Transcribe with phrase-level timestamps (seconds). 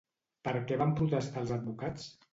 [0.47, 2.13] Per què van protestar els advocats?